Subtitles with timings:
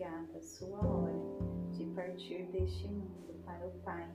[0.00, 1.12] chegada a sua hora
[1.72, 4.08] de partir deste mundo para o Pai,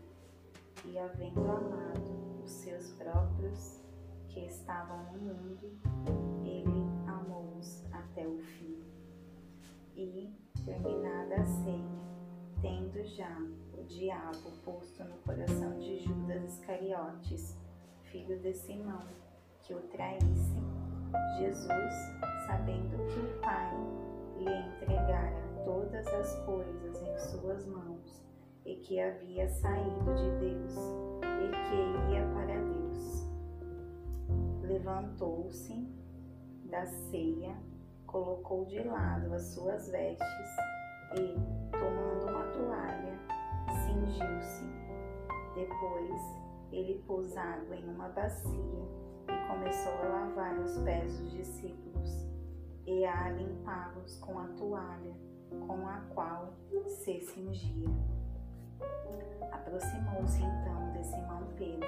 [0.83, 3.83] e havendo amado os seus próprios
[4.29, 5.77] que estavam no mundo,
[6.43, 8.81] ele amou-os até o fim.
[9.95, 10.33] E,
[10.65, 11.99] terminada a ceia,
[12.63, 13.37] tendo já
[13.77, 17.59] o diabo posto no coração de Judas Iscariotes,
[18.05, 19.05] filho de Simão,
[19.61, 20.63] que o traísse,
[21.37, 21.93] Jesus,
[22.47, 23.71] sabendo que o Pai
[24.39, 28.23] lhe entregara todas as coisas em suas mãos
[28.65, 30.75] e que havia saído de Deus
[31.23, 33.27] e que ia para Deus,
[34.61, 35.73] levantou-se
[36.69, 37.57] da ceia,
[38.05, 40.49] colocou de lado as suas vestes
[41.17, 41.33] e,
[41.71, 43.19] tomando uma toalha,
[43.85, 44.65] cingiu-se.
[45.55, 46.21] Depois,
[46.71, 48.51] ele pôs água em uma bacia
[49.27, 52.27] e começou a lavar os pés dos discípulos
[52.85, 55.34] e a limpá-los com a toalha
[55.67, 56.53] com a qual
[56.87, 57.89] se cingia.
[59.51, 61.87] Aproximou-se então de Simão Pedro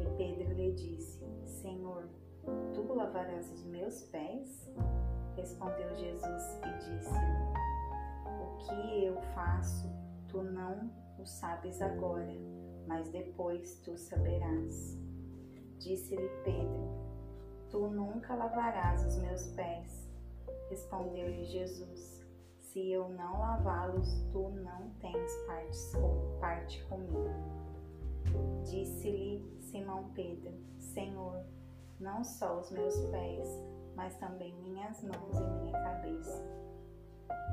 [0.00, 2.08] e Pedro lhe disse: Senhor,
[2.72, 4.70] tu lavarás os meus pés?
[5.36, 7.54] Respondeu Jesus e disse-lhe:
[8.42, 9.88] O que eu faço,
[10.28, 12.34] tu não o sabes agora,
[12.86, 14.98] mas depois tu saberás.
[15.78, 16.88] Disse-lhe Pedro:
[17.70, 20.08] Tu nunca lavarás os meus pés.
[20.70, 22.23] Respondeu-lhe Jesus:
[22.74, 25.30] Se eu não lavá-los, tu não tens
[26.40, 27.30] parte comigo.
[28.64, 31.44] Disse-lhe Simão Pedro: Senhor,
[32.00, 33.46] não só os meus pés,
[33.94, 36.42] mas também minhas mãos e minha cabeça.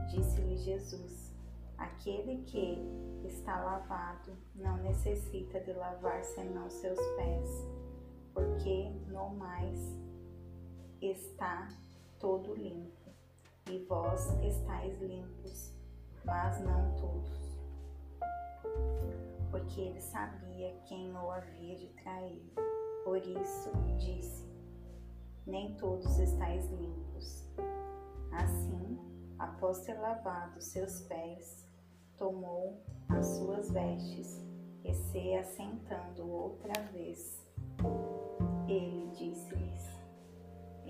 [0.10, 1.32] Disse-lhe Jesus:
[1.78, 2.80] Aquele que
[3.28, 7.68] está lavado não necessita de lavar senão seus pés
[8.34, 9.80] porque no mais
[11.00, 11.70] está
[12.18, 13.01] todo limpo,
[13.70, 15.74] e vós estáis limpos,
[16.26, 17.60] mas não todos.
[19.50, 22.54] Porque ele sabia quem o havia de trair.
[23.04, 24.46] Por isso disse:
[25.46, 27.50] Nem todos estáis limpos.
[28.32, 28.98] Assim,
[29.38, 31.68] após ter lavado seus pés,
[32.18, 34.42] tomou as suas vestes
[34.84, 37.46] e se assentando outra vez,
[38.68, 40.01] ele disse-lhes: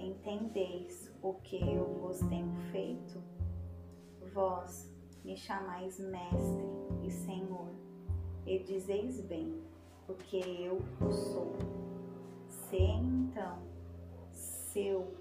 [0.01, 3.21] Entendeis o que eu vos tenho feito?
[4.33, 4.91] Vós
[5.23, 6.65] me chamais Mestre
[7.03, 7.69] e Senhor,
[8.47, 9.61] e dizeis bem,
[10.07, 11.53] porque eu o sou.
[12.47, 13.59] Se então
[14.23, 15.15] seu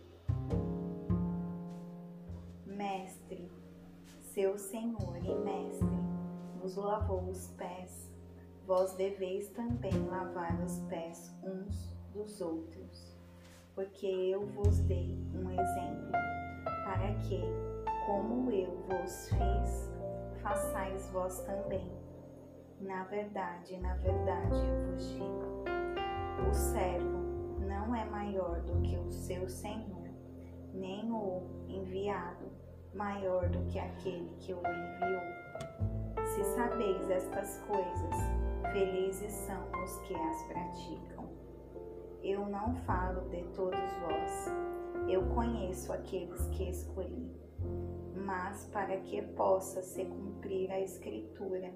[2.65, 3.53] Mestre,
[4.33, 5.99] seu Senhor e Mestre,
[6.59, 8.11] vos lavou os pés,
[8.67, 13.20] vós deveis também lavar os pés uns dos outros,
[13.81, 16.13] porque eu vos dei um exemplo,
[16.85, 17.41] para que,
[18.05, 19.91] como eu vos fiz,
[20.43, 21.91] façais vós também.
[22.79, 25.65] Na verdade, na verdade eu vos digo:
[26.47, 27.21] o servo
[27.67, 30.11] não é maior do que o seu senhor,
[30.75, 32.53] nem o enviado
[32.93, 36.27] maior do que aquele que o enviou.
[36.27, 38.15] Se sabeis estas coisas,
[38.73, 41.40] Felizes são os que as praticam.
[42.23, 44.47] Eu não falo de todos vós,
[45.09, 47.35] eu conheço aqueles que escolhi,
[48.15, 51.73] mas para que possa se cumprir a Escritura,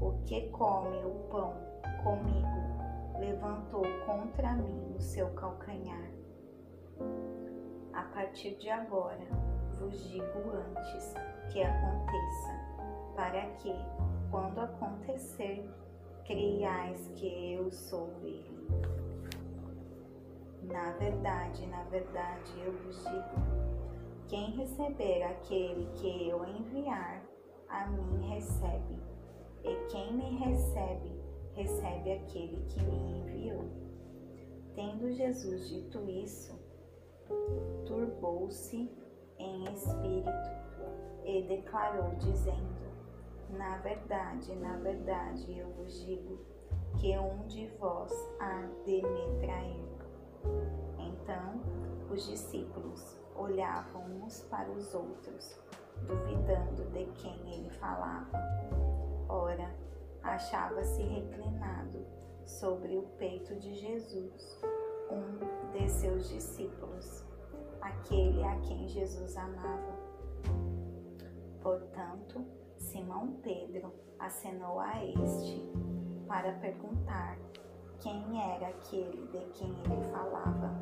[0.00, 1.54] o que come o pão
[2.02, 6.10] comigo levantou contra mim o seu calcanhar.
[7.92, 9.26] A partir de agora
[9.78, 11.14] vos digo antes
[11.52, 13.72] que aconteça, para que,
[14.30, 15.68] quando acontecer,
[16.24, 18.97] creiais que eu sou Ele.
[20.70, 23.68] Na verdade, na verdade, eu vos digo:
[24.28, 27.22] quem receber aquele que eu enviar,
[27.68, 29.00] a mim recebe,
[29.64, 31.22] e quem me recebe,
[31.54, 33.64] recebe aquele que me enviou.
[34.74, 36.54] Tendo Jesus dito isso,
[37.86, 38.90] turbou-se
[39.38, 40.50] em espírito
[41.24, 42.78] e declarou, dizendo:
[43.50, 46.38] na verdade, na verdade, eu vos digo
[47.00, 49.97] que um de vós há de me trair.
[50.98, 51.60] Então,
[52.10, 55.58] os discípulos olhavam uns para os outros,
[56.06, 58.38] duvidando de quem ele falava.
[59.28, 59.74] Ora,
[60.22, 62.04] achava-se reclinado
[62.44, 64.60] sobre o peito de Jesus
[65.10, 67.24] um de seus discípulos,
[67.80, 69.96] aquele a quem Jesus amava.
[71.62, 72.44] Portanto,
[72.76, 75.62] Simão Pedro acenou a este
[76.26, 77.38] para perguntar
[78.00, 78.22] quem
[78.54, 80.72] era aquele de quem ele falava.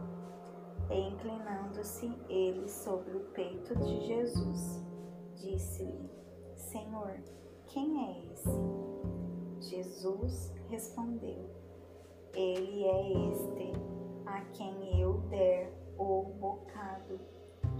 [0.91, 4.85] E inclinando-se ele sobre o peito de Jesus,
[5.35, 6.11] disse-lhe:
[6.55, 7.21] Senhor,
[7.67, 8.97] quem é esse?
[9.61, 11.51] Jesus respondeu:
[12.35, 13.73] Ele é este
[14.27, 17.19] a quem eu der o bocado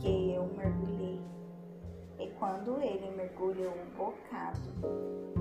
[0.01, 1.21] que eu mergulhei.
[2.19, 4.71] E quando ele mergulhou o bocado,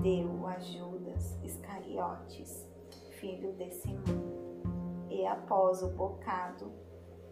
[0.02, 2.68] deu a Judas Iscariotes,
[3.20, 5.06] filho de Simão.
[5.08, 6.70] E após o bocado,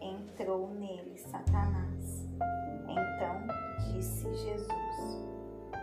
[0.00, 2.26] entrou nele Satanás.
[2.88, 5.28] Então disse Jesus: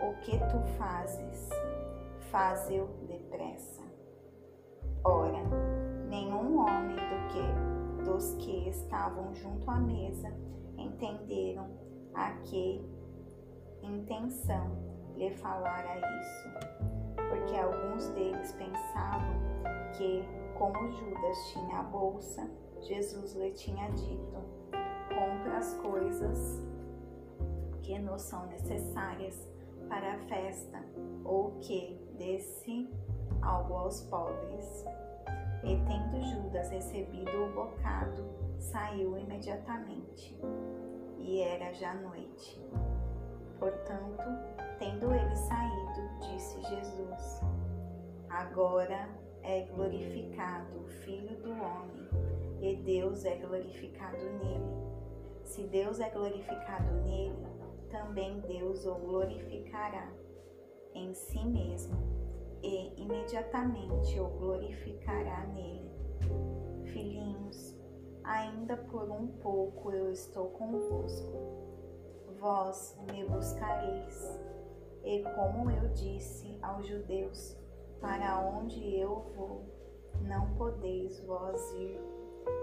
[0.02, 1.48] O que tu fazes,
[2.30, 3.82] faze-o depressa.
[5.04, 5.42] Ora,
[6.08, 10.32] nenhum homem do que dos que estavam junto à mesa
[10.76, 11.70] entenderam
[12.14, 12.84] a que
[13.82, 14.76] intenção
[15.16, 16.48] lhe falara isso,
[17.28, 19.51] porque alguns deles pensavam
[19.96, 20.24] que,
[20.58, 22.50] como Judas tinha a bolsa,
[22.80, 24.36] Jesus lhe tinha dito:
[25.08, 26.66] compra as coisas
[27.82, 29.48] que nos são necessárias
[29.88, 30.82] para a festa,
[31.24, 32.88] ou que desse
[33.42, 34.84] algo aos pobres.
[35.64, 38.24] E tendo Judas recebido o bocado,
[38.58, 40.36] saiu imediatamente.
[41.18, 42.60] E era já noite.
[43.58, 44.24] Portanto,
[44.78, 47.40] tendo ele saído, disse Jesus:
[48.28, 49.08] Agora
[49.42, 52.08] é glorificado o Filho do Homem,
[52.60, 54.82] e Deus é glorificado nele.
[55.44, 57.36] Se Deus é glorificado nele,
[57.90, 60.10] também Deus o glorificará
[60.94, 61.96] em si mesmo,
[62.62, 65.90] e imediatamente o glorificará nele.
[66.92, 67.76] Filhinhos,
[68.22, 71.62] ainda por um pouco eu estou convosco
[72.42, 74.40] vós me buscareis.
[75.04, 77.56] E como eu disse aos judeus,
[78.02, 79.64] para onde eu vou,
[80.22, 82.00] não podeis vós ir.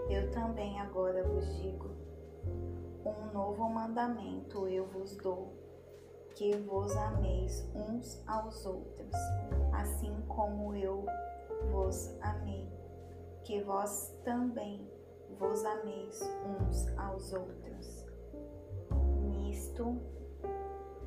[0.09, 1.89] Eu também agora vos digo:
[3.05, 5.53] um novo mandamento eu vos dou,
[6.35, 9.15] que vos ameis uns aos outros,
[9.71, 11.05] assim como eu
[11.71, 12.67] vos amei,
[13.45, 14.85] que vós também
[15.39, 18.05] vos ameis uns aos outros.
[19.29, 20.01] Nisto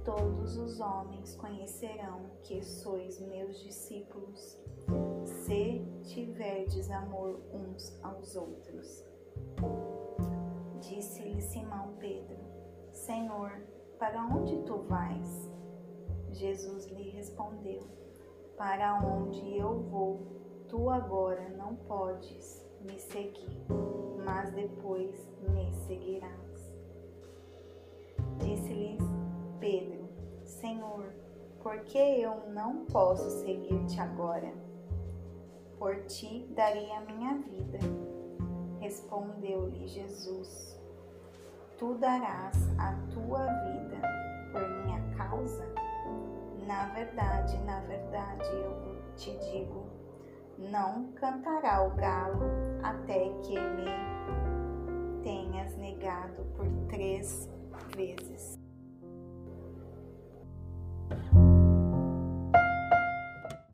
[0.04, 4.58] todos os homens conhecerão que sois meus discípulos,
[5.24, 9.04] se tiverdes amor uns aos outros.
[10.80, 12.38] Disse-lhe Simão Pedro:
[12.92, 13.52] Senhor,
[13.98, 15.50] para onde tu vais?
[16.30, 17.82] Jesus lhe respondeu:
[18.56, 23.64] Para onde eu vou, tu agora não podes me seguir,
[24.24, 26.42] mas depois me seguirás.
[28.38, 29.11] Disse-lhes
[29.62, 30.08] Pedro:
[30.42, 31.14] Senhor,
[31.62, 34.52] por que eu não posso seguir-te agora?
[35.78, 37.78] Por ti daria a minha vida.
[38.80, 40.82] Respondeu-lhe Jesus:
[41.78, 44.02] Tu darás a tua vida
[44.50, 45.64] por minha causa?
[46.66, 49.86] Na verdade, na verdade, eu te digo:
[50.58, 52.42] não cantará o galo
[52.82, 57.48] até que me tenhas negado por três
[57.94, 58.61] vezes.
[61.12, 61.41] Thank you.